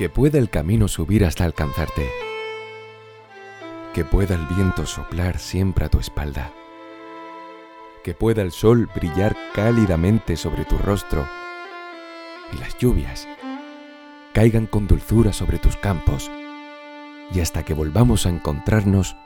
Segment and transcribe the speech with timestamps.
[0.00, 2.08] Que pueda el camino subir hasta alcanzarte.
[3.92, 6.54] Que pueda el viento soplar siempre a tu espalda.
[8.02, 11.28] Que pueda el sol brillar cálidamente sobre tu rostro.
[12.50, 13.28] Y las lluvias
[14.32, 16.30] caigan con dulzura sobre tus campos.
[17.34, 19.16] Y hasta que volvamos a encontrarnos,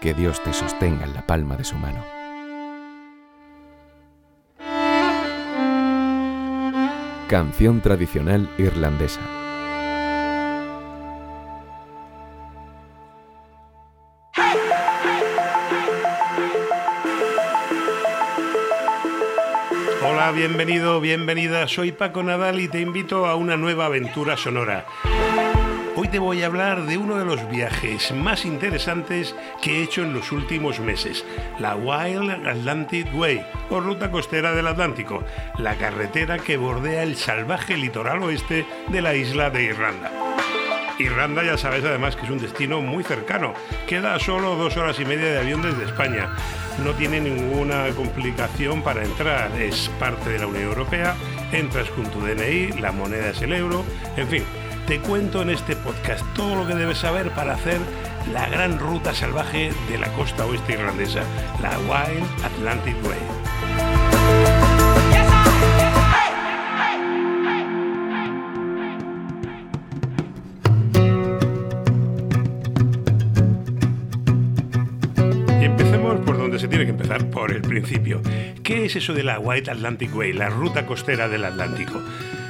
[0.00, 2.02] que Dios te sostenga en la palma de su mano.
[7.28, 9.41] Canción tradicional irlandesa.
[20.48, 21.68] Bienvenido, bienvenida.
[21.68, 24.84] Soy Paco Nadal y te invito a una nueva aventura sonora.
[25.94, 30.02] Hoy te voy a hablar de uno de los viajes más interesantes que he hecho
[30.02, 31.24] en los últimos meses,
[31.60, 35.22] la Wild Atlantic Way, o Ruta Costera del Atlántico,
[35.58, 40.11] la carretera que bordea el salvaje litoral oeste de la isla de Irlanda.
[41.02, 43.54] Irlanda ya sabes además que es un destino muy cercano,
[43.86, 46.34] queda solo dos horas y media de avión desde España,
[46.84, 51.14] no tiene ninguna complicación para entrar, es parte de la Unión Europea,
[51.52, 53.84] entras con tu DNI, la moneda es el euro,
[54.16, 54.44] en fin,
[54.86, 57.78] te cuento en este podcast todo lo que debes saber para hacer
[58.32, 61.22] la gran ruta salvaje de la costa oeste irlandesa,
[61.60, 63.41] la Wild Atlantic Way.
[76.86, 78.20] Que empezar, por el principio.
[78.62, 82.00] ¿Qué es eso de la White Atlantic Way, la ruta costera del Atlántico?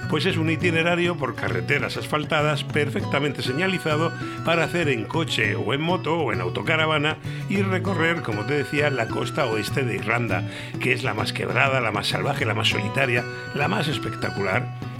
[0.08, 4.12] Pues es un itinerario por carreteras asfaltadas perfectamente señalizado
[4.44, 7.16] para hacer en coche o en moto o en autocaravana
[7.48, 10.46] y recorrer, como te decía, la costa oeste de Irlanda,
[10.80, 14.91] que es la más quebrada, la más salvaje, la más solitaria, la más espectacular.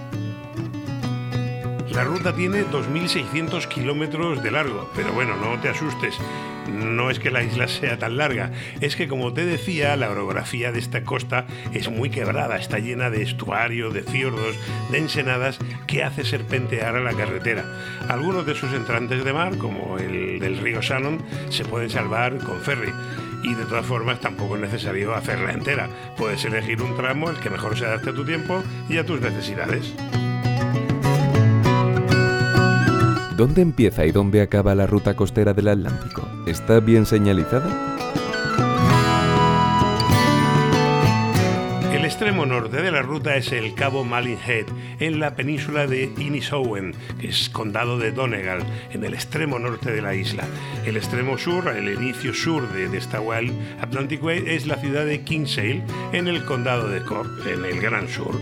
[1.95, 6.17] La ruta tiene 2.600 kilómetros de largo, pero bueno, no te asustes,
[6.71, 10.73] no es que la isla sea tan larga, es que como te decía, la orografía
[10.73, 14.57] de esta costa es muy quebrada, está llena de estuario, de fiordos,
[14.91, 17.65] de ensenadas que hace serpentear a la carretera.
[18.09, 22.59] Algunos de sus entrantes de mar, como el del río Shannon, se pueden salvar con
[22.63, 22.93] ferry
[23.43, 25.91] y de todas formas tampoco es necesario hacerla entera.
[26.17, 29.21] Puedes elegir un tramo el que mejor se adapte a tu tiempo y a tus
[29.21, 29.93] necesidades.
[33.37, 36.29] ¿Dónde empieza y dónde acaba la ruta costera del Atlántico?
[36.47, 38.02] ¿Está bien señalizada?
[42.13, 44.67] Extremo norte de la ruta es el Cabo Malin Head,
[45.01, 48.63] en la península de Inishowen, que es condado de Donegal,
[48.93, 50.45] en el extremo norte de la isla.
[50.85, 55.07] El extremo sur, el inicio sur de, de esta Wild Atlantic Way, es la ciudad
[55.07, 58.39] de Kinsale, en el condado de Cork, en el gran sur.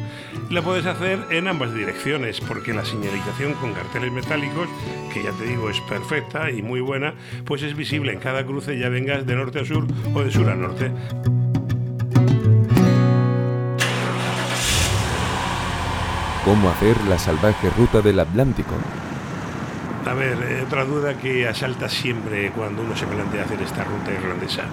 [0.50, 4.68] La puedes hacer en ambas direcciones, porque la señalización con carteles metálicos,
[5.14, 7.14] que ya te digo es perfecta y muy buena,
[7.44, 10.50] pues es visible en cada cruce, ya vengas de norte a sur o de sur
[10.50, 10.90] a norte.
[16.50, 18.74] ¿Cómo hacer la salvaje ruta del Atlántico?
[20.04, 24.10] A ver, eh, otra duda que asalta siempre cuando uno se plantea hacer esta ruta
[24.12, 24.64] irlandesa.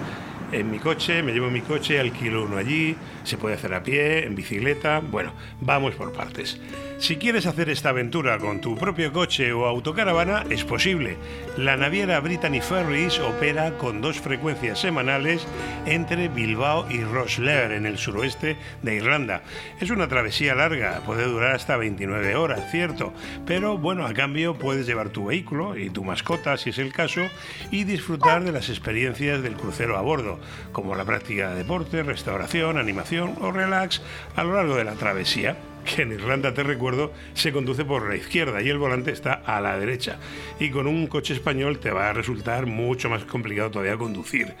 [0.50, 4.26] En mi coche, me llevo mi coche, alquilo uno allí, se puede hacer a pie,
[4.26, 5.30] en bicicleta, bueno,
[5.60, 6.58] vamos por partes.
[6.98, 11.16] Si quieres hacer esta aventura con tu propio coche o autocaravana, es posible.
[11.56, 15.46] La naviera Brittany Ferries opera con dos frecuencias semanales
[15.86, 19.42] entre Bilbao y Rosslare, en el suroeste de Irlanda.
[19.80, 23.14] Es una travesía larga, puede durar hasta 29 horas, cierto,
[23.46, 27.22] pero bueno, a cambio puedes llevar tu vehículo y tu mascota, si es el caso,
[27.70, 30.40] y disfrutar de las experiencias del crucero a bordo,
[30.72, 34.02] como la práctica de deporte, restauración, animación o relax
[34.34, 38.16] a lo largo de la travesía que en Irlanda, te recuerdo, se conduce por la
[38.16, 40.18] izquierda y el volante está a la derecha.
[40.58, 44.54] Y con un coche español te va a resultar mucho más complicado todavía conducir.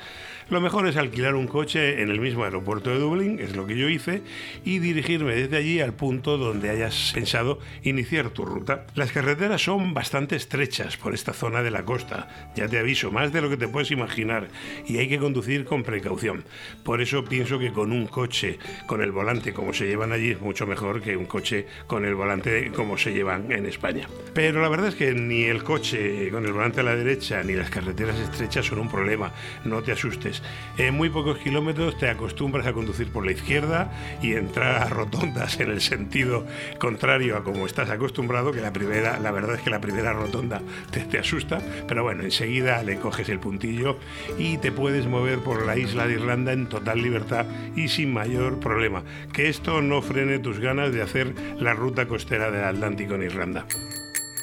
[0.50, 3.76] Lo mejor es alquilar un coche en el mismo aeropuerto de Dublín, es lo que
[3.76, 4.22] yo hice,
[4.64, 8.86] y dirigirme desde allí al punto donde hayas pensado iniciar tu ruta.
[8.94, 13.30] Las carreteras son bastante estrechas por esta zona de la costa, ya te aviso, más
[13.30, 14.48] de lo que te puedes imaginar,
[14.86, 16.44] y hay que conducir con precaución.
[16.82, 20.40] Por eso pienso que con un coche con el volante como se llevan allí es
[20.40, 24.08] mucho mejor que un coche con el volante como se llevan en España.
[24.32, 27.52] Pero la verdad es que ni el coche con el volante a la derecha ni
[27.52, 29.30] las carreteras estrechas son un problema,
[29.66, 30.37] no te asustes.
[30.76, 33.92] En muy pocos kilómetros te acostumbras a conducir por la izquierda
[34.22, 36.46] y entrar a rotondas en el sentido
[36.78, 40.62] contrario a como estás acostumbrado, que la primera, la verdad es que la primera rotonda
[40.90, 43.98] te, te asusta, pero bueno, enseguida le coges el puntillo
[44.38, 48.60] y te puedes mover por la isla de Irlanda en total libertad y sin mayor
[48.60, 49.02] problema.
[49.32, 53.66] Que esto no frene tus ganas de hacer la ruta costera del Atlántico en Irlanda.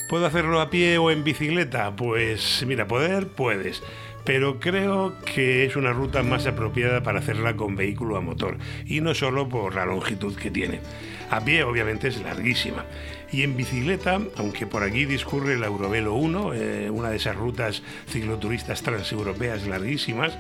[0.07, 1.95] ¿Puedo hacerlo a pie o en bicicleta?
[1.95, 3.81] Pues mira, poder puedes
[4.25, 9.00] pero creo que es una ruta más apropiada para hacerla con vehículo a motor y
[9.00, 10.81] no solo por la longitud que tiene.
[11.30, 12.86] A pie obviamente es larguísima
[13.31, 17.83] y en bicicleta, aunque por aquí discurre el Eurovelo 1, eh, una de esas rutas
[18.07, 20.38] cicloturistas transeuropeas larguísimas,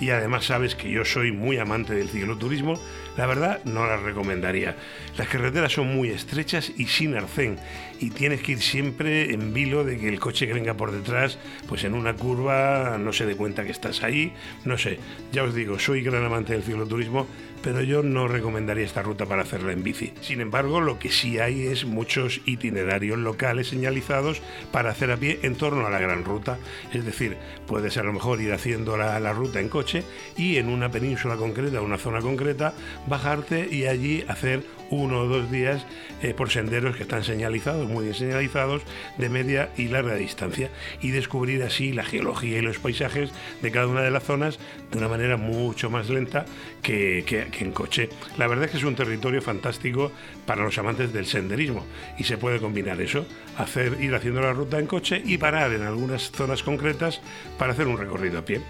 [0.00, 2.80] y además sabes que yo soy muy amante del cicloturismo,
[3.18, 4.76] la verdad no la recomendaría.
[5.16, 7.58] Las carreteras son muy estrechas y sin arcén,
[7.98, 11.36] y tienes que ir siempre en vilo de que el coche que venga por detrás,
[11.68, 14.32] pues en una curva no se dé cuenta que estás ahí,
[14.64, 15.00] no sé,
[15.32, 17.26] ya os digo, soy gran amante del cicloturismo,
[17.60, 20.12] pero yo no recomendaría esta ruta para hacerla en bici.
[20.20, 25.40] Sin embargo, lo que sí hay es muchos itinerarios locales señalizados para hacer a pie
[25.42, 26.58] en torno a la gran ruta.
[26.92, 27.36] Es decir,
[27.66, 30.04] puedes a lo mejor ir haciendo la ruta en coche
[30.36, 32.74] y en una península concreta, una zona concreta,
[33.08, 35.84] bajarte y allí hacer uno o dos días
[36.22, 38.82] eh, por senderos que están señalizados, muy bien señalizados,
[39.18, 40.70] de media y larga distancia,
[41.00, 43.30] y descubrir así la geología y los paisajes
[43.62, 44.58] de cada una de las zonas
[44.90, 46.46] de una manera mucho más lenta
[46.82, 47.24] que,
[47.58, 48.08] en coche.
[48.36, 50.10] La verdad es que es un territorio fantástico
[50.46, 51.84] para los amantes del senderismo
[52.18, 53.26] y se puede combinar eso,
[53.56, 57.20] hacer, ir haciendo la ruta en coche y parar en algunas zonas concretas
[57.58, 58.60] para hacer un recorrido a pie.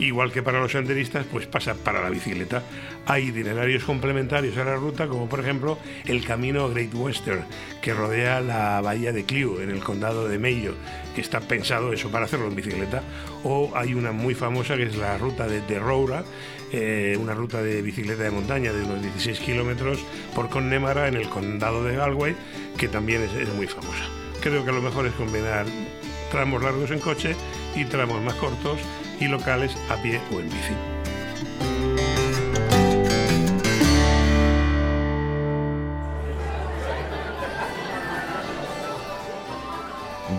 [0.00, 2.62] Igual que para los senderistas, pues pasa para la bicicleta.
[3.04, 7.44] Hay itinerarios complementarios a la ruta, como por ejemplo el camino Great Western,
[7.82, 10.74] que rodea la bahía de Clio, en el condado de Mayo,
[11.14, 13.02] que está pensado eso para hacerlo en bicicleta.
[13.44, 16.24] O hay una muy famosa que es la ruta de The Roura,
[16.72, 20.02] eh, una ruta de bicicleta de montaña de unos 16 kilómetros
[20.34, 22.34] por Connemara, en el condado de Galway,
[22.78, 24.08] que también es, es muy famosa.
[24.40, 25.66] Creo que lo mejor es combinar
[26.30, 27.36] tramos largos en coche
[27.76, 28.78] y tramos más cortos
[29.20, 30.99] y locales a pie o en bici.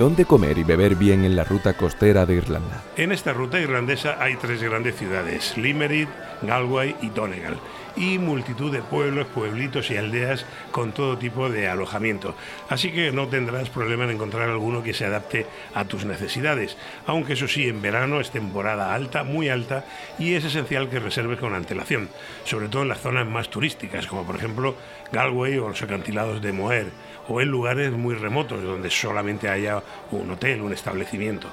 [0.02, 2.82] ¿Dónde comer y beber bien en la ruta costera de Irlanda?
[2.98, 6.10] En esta ruta irlandesa hay tres grandes ciudades, Limerick,
[6.42, 7.60] Galway y Donegal
[7.96, 12.36] y multitud de pueblos, pueblitos y aldeas con todo tipo de alojamiento.
[12.70, 17.34] Así que no tendrás problema en encontrar alguno que se adapte a tus necesidades, aunque
[17.34, 19.86] eso sí, en verano es temporada alta, muy alta,
[20.18, 22.10] y es esencial que reserves con antelación,
[22.44, 24.76] sobre todo en las zonas más turísticas, como por ejemplo
[25.12, 26.88] Galway o los acantilados de Moher,
[27.32, 29.82] o en lugares muy remotos donde solamente haya
[30.12, 31.48] un hotel, un establecimiento.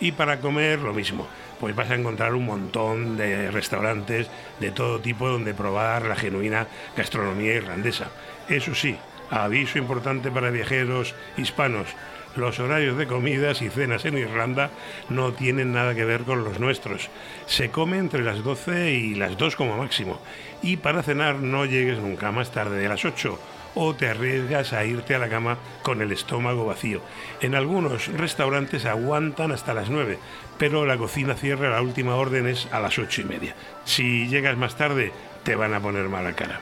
[0.00, 1.28] Y para comer lo mismo
[1.60, 4.26] pues vas a encontrar un montón de restaurantes
[4.58, 6.66] de todo tipo donde probar la genuina
[6.96, 8.08] gastronomía irlandesa.
[8.48, 8.96] Eso sí,
[9.30, 11.86] aviso importante para viajeros hispanos,
[12.34, 14.70] los horarios de comidas y cenas en Irlanda
[15.08, 17.10] no tienen nada que ver con los nuestros.
[17.46, 20.18] Se come entre las 12 y las 2 como máximo.
[20.62, 23.38] Y para cenar no llegues nunca más tarde de las 8
[23.74, 27.00] o te arriesgas a irte a la cama con el estómago vacío.
[27.40, 30.18] En algunos restaurantes aguantan hasta las 9,
[30.58, 33.54] pero la cocina cierra la última orden es a las ocho y media.
[33.84, 36.60] Si llegas más tarde, te van a poner mala cara.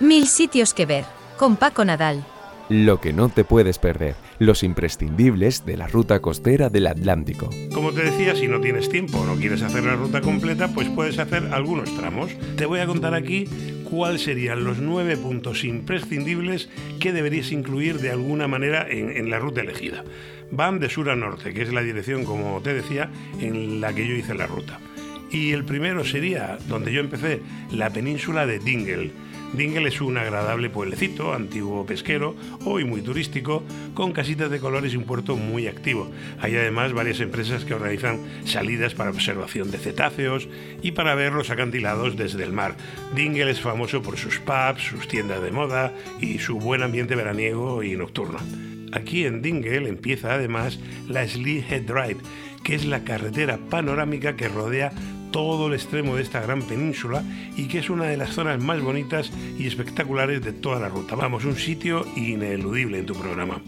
[0.00, 1.04] Mil sitios que ver,
[1.36, 2.24] con Paco Nadal.
[2.70, 7.50] Lo que no te puedes perder, los imprescindibles de la ruta costera del Atlántico.
[7.74, 10.88] Como te decía, si no tienes tiempo o no quieres hacer la ruta completa, pues
[10.88, 12.30] puedes hacer algunos tramos.
[12.56, 13.48] Te voy a contar aquí
[13.90, 16.68] cuáles serían los nueve puntos imprescindibles
[17.00, 20.04] que deberías incluir de alguna manera en, en, la ruta elegida.
[20.50, 24.06] Van de sur a norte, que es la dirección, como te decía, en la que
[24.06, 24.78] yo hice la ruta.
[25.30, 29.10] Y el primero sería, donde yo empecé, la península de Dingle
[29.52, 33.64] Dingle es un agradable pueblecito, antiguo pesquero, hoy muy turístico,
[33.94, 36.08] con casitas de colores y un puerto muy activo.
[36.40, 40.48] Hay además varias empresas que organizan salidas para observación de cetáceos
[40.82, 42.76] y para ver los acantilados desde el mar.
[43.14, 47.82] Dingle es famoso por sus pubs, sus tiendas de moda y su buen ambiente veraniego
[47.82, 48.38] y nocturno.
[48.92, 50.78] Aquí en Dingle empieza además
[51.08, 52.18] la Slee Head Drive,
[52.62, 54.92] que es la carretera panorámica que rodea
[55.30, 57.22] todo el extremo de esta gran península
[57.56, 61.14] y que es una de las zonas más bonitas y espectaculares de toda la ruta.
[61.14, 63.60] Vamos, un sitio ineludible en tu programa.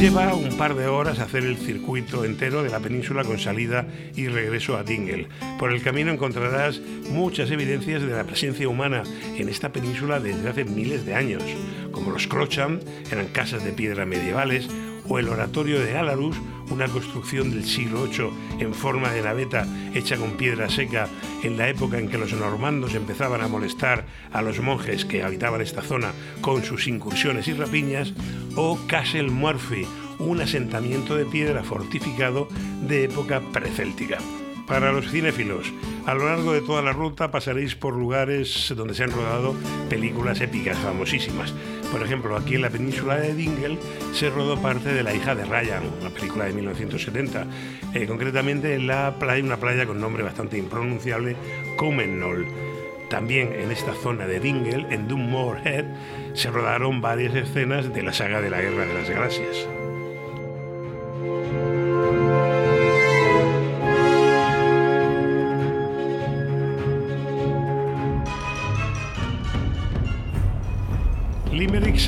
[0.00, 4.28] Lleva un par de horas hacer el circuito entero de la península con salida y
[4.28, 5.26] regreso a Dingle.
[5.58, 6.80] Por el camino encontrarás
[7.10, 9.02] muchas evidencias de la presencia humana
[9.36, 11.42] en esta península desde hace miles de años,
[11.90, 12.78] como los Crocham,
[13.10, 14.68] eran casas de piedra medievales,
[15.08, 16.36] o el oratorio de Alarus,
[16.70, 21.08] una construcción del siglo VIII en forma de naveta hecha con piedra seca
[21.42, 25.60] en la época en que los normandos empezaban a molestar a los monjes que habitaban
[25.60, 28.12] esta zona con sus incursiones y rapiñas,
[28.56, 29.86] o Castle Murphy,
[30.18, 32.48] un asentamiento de piedra fortificado
[32.82, 34.18] de época precéltica.
[34.66, 35.72] Para los cinéfilos,
[36.04, 39.54] a lo largo de toda la ruta pasaréis por lugares donde se han rodado
[39.88, 41.54] películas épicas famosísimas.
[41.90, 43.78] Por ejemplo, aquí en la península de Dingle
[44.12, 47.46] se rodó parte de La hija de Ryan, una película de 1970,
[47.94, 51.36] eh, concretamente en la playa, una playa con nombre bastante impronunciable,
[51.76, 52.46] Comenol.
[53.08, 55.86] También en esta zona de Dingle, en Dunmore Head,
[56.34, 59.77] se rodaron varias escenas de la saga de la Guerra de las Galaxias.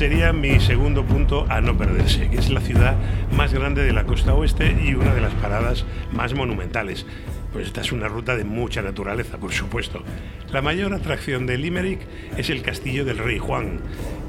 [0.01, 2.95] Sería mi segundo punto a no perderse, que es la ciudad
[3.37, 7.05] más grande de la costa oeste y una de las paradas más monumentales.
[7.53, 10.01] Pues esta es una ruta de mucha naturaleza, por supuesto.
[10.51, 12.01] La mayor atracción de Limerick
[12.35, 13.79] es el castillo del rey Juan,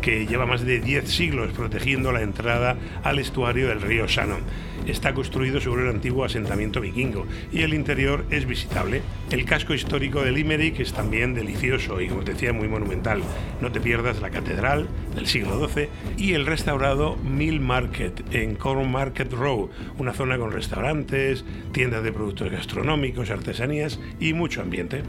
[0.00, 4.42] que lleva más de 10 siglos protegiendo la entrada al estuario del río Shannon.
[4.86, 9.02] Está construido sobre un antiguo asentamiento vikingo y el interior es visitable.
[9.32, 13.20] El casco histórico de Limerick es también delicioso y, como decía, muy monumental.
[13.60, 14.86] No te pierdas la catedral
[15.16, 15.88] del siglo XII
[16.18, 22.12] y el restaurado Mill Market en Corn Market Row, una zona con restaurantes, tiendas de
[22.12, 25.02] productos gastronómicos, artesanías y mucho ambiente.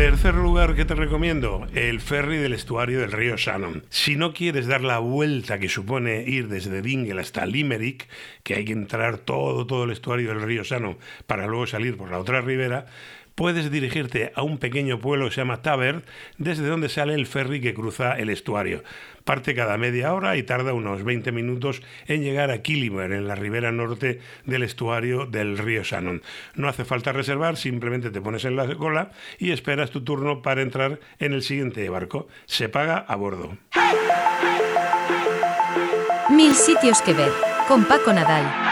[0.00, 3.84] Tercer lugar que te recomiendo, el ferry del estuario del río Shannon.
[3.90, 8.08] Si no quieres dar la vuelta que supone ir desde Dingle hasta Limerick,
[8.42, 12.10] que hay que entrar todo, todo el estuario del río Shannon para luego salir por
[12.10, 12.86] la otra ribera,
[13.34, 16.06] puedes dirigirte a un pequeño pueblo que se llama Tabert,
[16.38, 18.82] desde donde sale el ferry que cruza el estuario.
[19.24, 23.34] Parte cada media hora y tarda unos 20 minutos en llegar a Killimer, en la
[23.34, 26.22] ribera norte del estuario del río Shannon.
[26.54, 30.62] No hace falta reservar, simplemente te pones en la cola y esperas tu turno para
[30.62, 32.28] entrar en el siguiente barco.
[32.46, 33.56] Se paga a bordo.
[36.30, 37.32] Mil sitios que ver,
[37.68, 38.69] con Paco Nadal.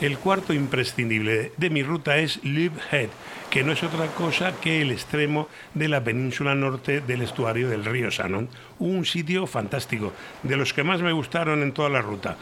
[0.00, 3.08] El cuarto imprescindible de mi ruta es Head,
[3.50, 7.84] que no es otra cosa que el extremo de la península norte del estuario del
[7.84, 8.48] río Shannon.
[8.78, 10.12] Un sitio fantástico,
[10.44, 12.36] de los que más me gustaron en toda la ruta.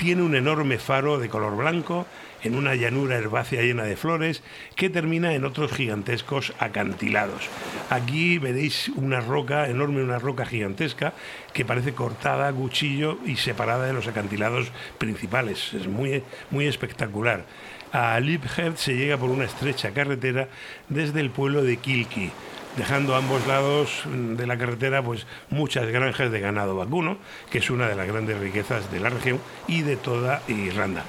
[0.00, 2.06] Tiene un enorme faro de color blanco,
[2.42, 4.42] en una llanura herbácea llena de flores
[4.74, 7.50] que termina en otros gigantescos acantilados.
[7.90, 11.12] Aquí veréis una roca enorme, una roca gigantesca
[11.52, 15.74] que parece cortada a cuchillo y separada de los acantilados principales.
[15.74, 17.44] Es muy, muy espectacular.
[17.92, 20.48] A Liphead se llega por una estrecha carretera
[20.88, 22.30] desde el pueblo de Kilkee
[22.76, 27.18] dejando a ambos lados de la carretera pues muchas granjas de ganado vacuno,
[27.50, 31.04] que es una de las grandes riquezas de la región y de toda Irlanda.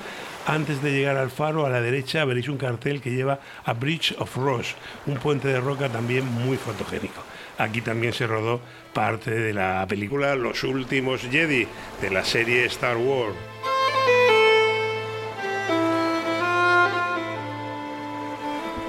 [0.47, 4.15] Antes de llegar al faro, a la derecha veréis un cartel que lleva a Bridge
[4.17, 4.75] of Ross,
[5.05, 7.23] un puente de roca también muy fotogénico.
[7.59, 8.59] Aquí también se rodó
[8.91, 11.67] parte de la película Los últimos Jedi
[12.01, 13.35] de la serie Star Wars.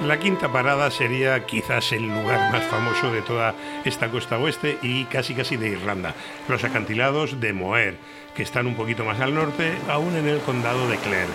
[0.03, 3.55] La quinta parada sería quizás el lugar más famoso de toda
[3.85, 6.13] esta costa oeste y casi casi de Irlanda,
[6.49, 7.95] los acantilados de Moher,
[8.35, 11.31] que están un poquito más al norte, aún en el condado de Clare.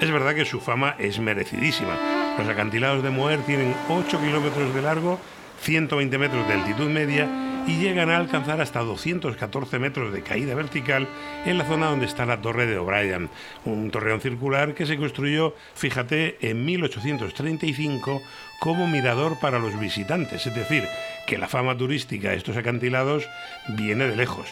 [0.00, 1.98] Es verdad que su fama es merecidísima.
[2.38, 5.18] Los acantilados de Moher tienen 8 kilómetros de largo,
[5.62, 11.08] 120 metros de altitud media y llegan a alcanzar hasta 214 metros de caída vertical
[11.44, 13.30] en la zona donde está la Torre de O'Brien,
[13.64, 18.22] un torreón circular que se construyó, fíjate, en 1835
[18.60, 20.86] como mirador para los visitantes, es decir,
[21.26, 23.28] que la fama turística de estos acantilados
[23.68, 24.48] viene de lejos.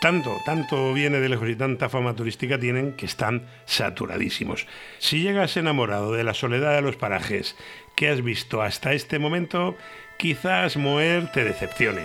[0.00, 4.66] Tanto, tanto viene de lejos y tanta fama turística tienen que están saturadísimos.
[4.98, 7.56] Si llegas enamorado de la soledad de los parajes
[7.96, 9.76] que has visto hasta este momento,
[10.16, 12.02] quizás Moer te decepcione.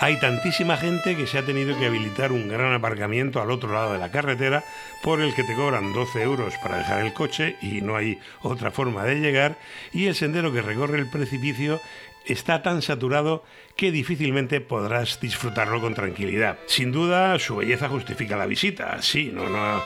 [0.00, 3.92] Hay tantísima gente que se ha tenido que habilitar un gran aparcamiento al otro lado
[3.92, 4.64] de la carretera
[5.02, 8.70] por el que te cobran 12 euros para dejar el coche y no hay otra
[8.70, 9.56] forma de llegar
[9.92, 11.80] y el sendero que recorre el precipicio
[12.26, 13.44] está tan saturado
[13.76, 16.58] que difícilmente podrás disfrutarlo con tranquilidad.
[16.66, 19.00] Sin duda, su belleza justifica la visita.
[19.00, 19.84] Sí, no, no,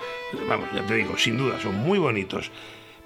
[0.49, 2.51] vamos, ya te digo, sin duda, son muy bonitos.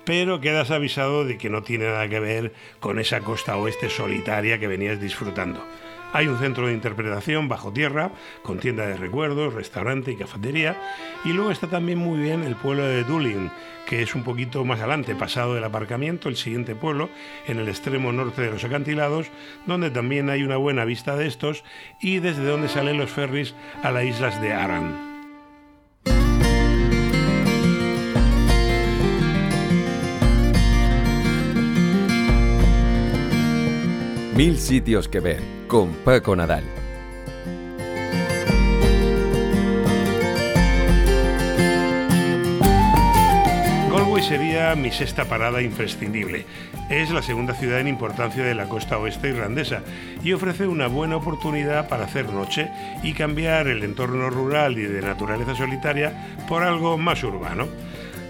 [0.05, 4.59] Pero quedas avisado de que no tiene nada que ver con esa costa oeste solitaria
[4.59, 5.65] que venías disfrutando.
[6.13, 10.77] Hay un centro de interpretación bajo tierra, con tienda de recuerdos, restaurante y cafetería.
[11.25, 13.51] Y luego está también muy bien el pueblo de Dulin,
[13.87, 17.09] que es un poquito más adelante, pasado del aparcamiento, el siguiente pueblo,
[17.47, 19.31] en el extremo norte de los acantilados,
[19.67, 21.65] donde también hay una buena vista de estos
[22.01, 25.12] y desde donde salen los ferries a las islas de Aran.
[34.45, 36.65] Mil sitios que ver con Paco Nadal.
[43.89, 46.45] Galway sería mi sexta parada imprescindible.
[46.91, 49.83] Es la segunda ciudad en importancia de la costa oeste irlandesa
[50.25, 52.69] y ofrece una buena oportunidad para hacer noche
[53.05, 57.69] y cambiar el entorno rural y de naturaleza solitaria por algo más urbano.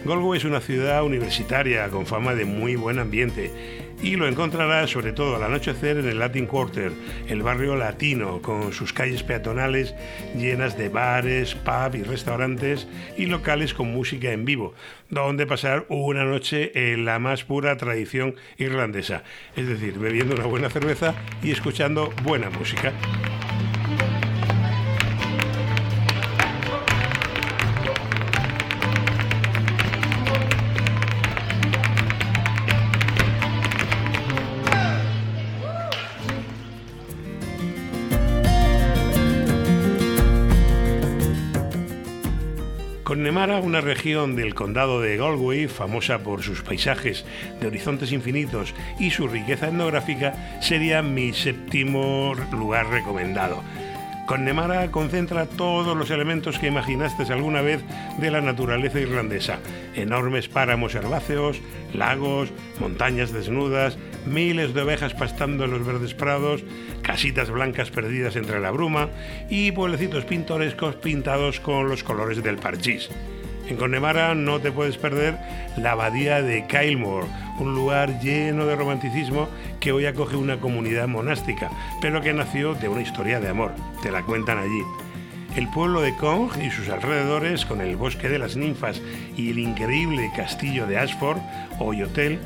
[0.05, 3.53] Galway es una ciudad universitaria con fama de muy buen ambiente
[4.03, 6.91] y lo encontrarás sobre todo al anochecer en el Latin Quarter,
[7.29, 9.95] el barrio latino, con sus calles peatonales
[10.37, 14.75] llenas de bares, pubs y restaurantes y locales con música en vivo,
[15.09, 19.23] donde pasar una noche en la más pura tradición irlandesa,
[19.55, 22.93] es decir, bebiendo una buena cerveza y escuchando buena música.
[43.23, 47.25] Connemara, una región del condado de Galway, famosa por sus paisajes
[47.61, 53.63] de horizontes infinitos y su riqueza etnográfica, sería mi séptimo lugar recomendado.
[54.27, 57.85] Connemara concentra todos los elementos que imaginaste alguna vez
[58.19, 59.61] de la naturaleza irlandesa.
[59.95, 61.61] Enormes páramos herbáceos,
[61.95, 62.49] lagos,
[62.81, 66.63] montañas desnudas, miles de ovejas pastando en los verdes prados,
[67.03, 69.09] casitas blancas perdidas entre la bruma
[69.49, 73.09] y pueblecitos pintorescos pintados con los colores del parchís.
[73.69, 75.39] En Connemara no te puedes perder
[75.77, 77.27] la abadía de Kylemore,
[77.59, 79.49] un lugar lleno de romanticismo
[79.81, 83.73] que hoy acoge una comunidad monástica, pero que nació de una historia de amor.
[84.03, 84.83] Te la cuentan allí.
[85.57, 89.01] El pueblo de Cong y sus alrededores, con el bosque de las ninfas
[89.37, 91.39] y el increíble castillo de Ashford
[91.79, 92.39] o Hotel,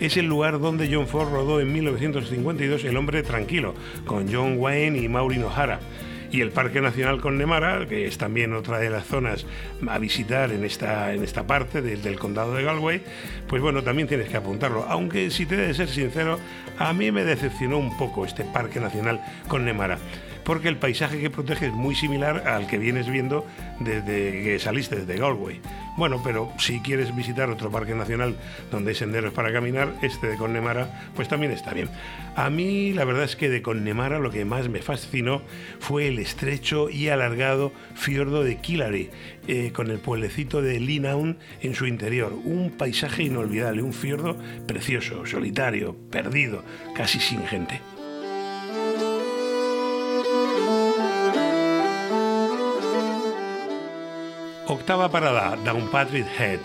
[0.00, 3.74] es el lugar donde John Ford rodó en 1952 El hombre tranquilo,
[4.04, 5.80] con John Wayne y Maureen O'Hara
[6.30, 9.46] y el Parque Nacional Connemara, que es también otra de las zonas
[9.88, 13.02] a visitar en esta, en esta parte del condado de Galway,
[13.48, 14.84] pues bueno, también tienes que apuntarlo.
[14.88, 16.38] Aunque si te he de ser sincero,
[16.78, 19.98] a mí me decepcionó un poco este Parque Nacional Connemara
[20.44, 23.44] porque el paisaje que protege es muy similar al que vienes viendo
[23.80, 25.60] desde que saliste desde Galway.
[25.96, 28.36] Bueno, pero si quieres visitar otro parque nacional
[28.70, 31.88] donde hay senderos para caminar, este de Connemara, pues también está bien.
[32.34, 35.40] A mí la verdad es que de Connemara lo que más me fascinó
[35.80, 39.08] fue el estrecho y alargado fiordo de Killary,
[39.48, 42.34] eh, con el pueblecito de Linaun en su interior.
[42.44, 46.62] Un paisaje inolvidable, un fiordo precioso, solitario, perdido,
[46.94, 47.80] casi sin gente.
[54.68, 56.58] Octava parada, Downpatrick Head.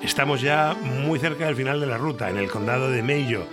[0.00, 3.46] Estamos ya muy cerca del final de la ruta, en el condado de Mayo,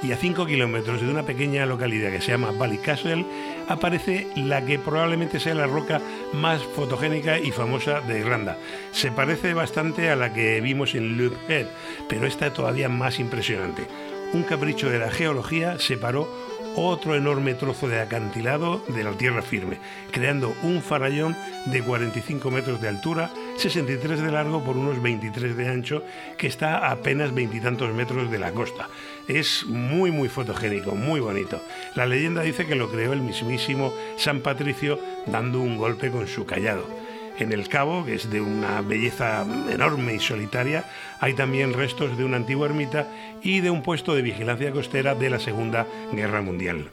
[0.00, 3.26] y a 5 kilómetros de una pequeña localidad que se llama Ballycastle
[3.66, 6.00] aparece la que probablemente sea la roca
[6.34, 8.56] más fotogénica y famosa de Irlanda.
[8.92, 11.66] Se parece bastante a la que vimos en Loop Head,
[12.08, 13.88] pero está todavía más impresionante.
[14.34, 16.28] Un capricho de la geología separó
[16.76, 19.78] otro enorme trozo de acantilado de la tierra firme,
[20.10, 25.68] creando un farallón de 45 metros de altura, 63 de largo por unos 23 de
[25.68, 26.02] ancho,
[26.36, 28.88] que está a apenas veintitantos metros de la costa.
[29.26, 31.60] Es muy muy fotogénico, muy bonito.
[31.94, 36.46] La leyenda dice que lo creó el mismísimo San Patricio dando un golpe con su
[36.46, 37.07] callado.
[37.38, 40.84] En el cabo, que es de una belleza enorme y solitaria,
[41.20, 43.06] hay también restos de una antigua ermita
[43.42, 46.90] y de un puesto de vigilancia costera de la Segunda Guerra Mundial.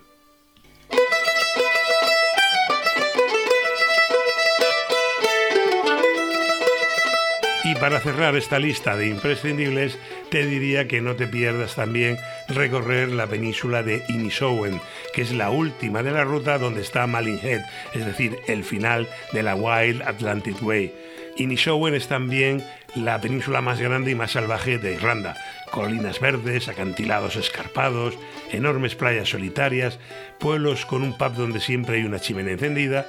[7.66, 9.98] Y para cerrar esta lista de imprescindibles,
[10.30, 12.16] te diría que no te pierdas también
[12.48, 14.80] recorrer la península de Inishowen,
[15.16, 17.62] que es la última de la ruta donde está Malin Head,
[17.96, 20.94] es decir, el final de la Wild Atlantic Way.
[21.38, 25.36] Inishowen es también la península más grande y más salvaje de Irlanda.
[25.72, 28.14] Colinas verdes, acantilados escarpados,
[28.52, 29.98] enormes playas solitarias,
[30.40, 33.08] pueblos con un pub donde siempre hay una chimenea encendida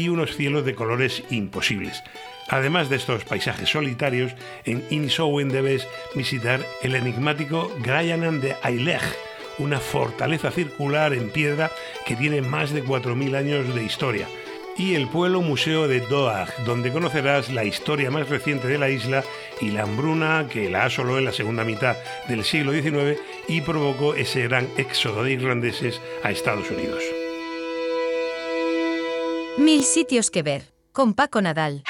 [0.00, 2.02] y unos cielos de colores imposibles.
[2.48, 4.32] Además de estos paisajes solitarios,
[4.64, 9.02] en Inishowen debes visitar el enigmático Grayanan de Ailech,
[9.58, 11.70] una fortaleza circular en piedra
[12.06, 14.28] que tiene más de 4.000 años de historia,
[14.76, 19.22] y el pueblo museo de Doag, donde conocerás la historia más reciente de la isla
[19.60, 21.96] y la hambruna que la asoló en la segunda mitad
[22.28, 27.23] del siglo XIX y provocó ese gran éxodo de irlandeses a Estados Unidos.
[29.56, 31.84] Mil sitios que ver, con Paco Nadal.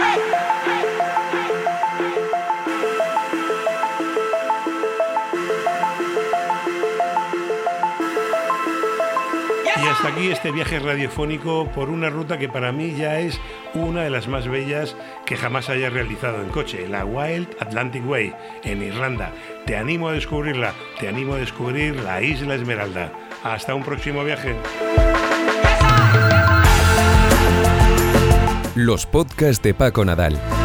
[9.76, 13.40] Y hasta aquí este viaje radiofónico por una ruta que para mí ya es
[13.72, 18.34] una de las más bellas que jamás haya realizado en coche, la Wild Atlantic Way,
[18.64, 19.32] en Irlanda.
[19.64, 23.10] Te animo a descubrirla, te animo a descubrir la Isla Esmeralda.
[23.42, 24.54] Hasta un próximo viaje.
[28.74, 30.63] Los podcasts de Paco Nadal.